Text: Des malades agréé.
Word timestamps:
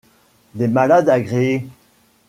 Des 0.55 0.67
malades 0.67 1.09
agréé. 1.09 1.67